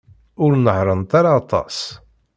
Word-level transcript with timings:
Ur 0.43 0.51
nehhṛent 0.57 1.11
ara 1.19 1.31
aṭas. 1.41 1.77